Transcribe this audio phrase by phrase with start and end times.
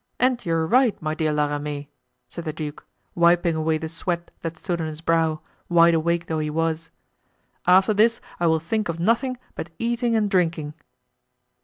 [0.17, 1.87] "And you are right, my dear La Ramee,"
[2.27, 6.39] said the duke, wiping away the sweat that stood on his brow, wide awake though
[6.39, 6.89] he was;
[7.67, 10.73] "after this I will think of nothing but eating and drinking."